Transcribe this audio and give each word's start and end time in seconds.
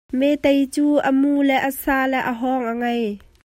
Metei 0.19 0.61
cu 0.73 0.85
a 1.07 1.09
mu 1.19 1.31
le 1.47 1.55
a 1.69 1.71
sa 1.81 1.97
le 2.11 2.19
a 2.31 2.33
hawng 2.39 2.65
a 2.71 2.73
ngei. 2.81 3.05